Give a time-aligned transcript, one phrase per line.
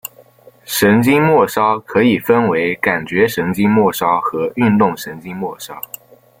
[0.63, 5.79] 神经末梢可以分为感觉神经末梢和运动神经末梢。